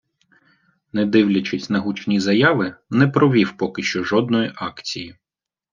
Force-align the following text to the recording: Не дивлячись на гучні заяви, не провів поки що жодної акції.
Не 0.93 1.05
дивлячись 1.05 1.69
на 1.69 1.79
гучні 1.79 2.19
заяви, 2.19 2.75
не 2.89 3.07
провів 3.07 3.57
поки 3.57 3.83
що 3.83 4.03
жодної 4.03 4.51
акції. 4.55 5.17